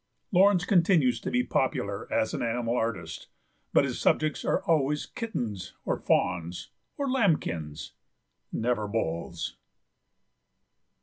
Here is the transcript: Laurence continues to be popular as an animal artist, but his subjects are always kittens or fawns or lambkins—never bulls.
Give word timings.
Laurence 0.31 0.65
continues 0.65 1.21
to 1.21 1.29
be 1.29 1.43
popular 1.43 2.11
as 2.11 2.33
an 2.33 2.41
animal 2.41 2.75
artist, 2.75 3.27
but 3.71 3.83
his 3.83 4.01
subjects 4.01 4.43
are 4.43 4.63
always 4.63 5.05
kittens 5.05 5.75
or 5.85 5.95
fawns 5.99 6.71
or 6.97 7.07
lambkins—never 7.07 8.87
bulls. 8.87 9.57